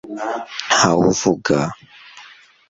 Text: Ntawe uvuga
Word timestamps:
Ntawe 0.73 1.03
uvuga 1.13 1.57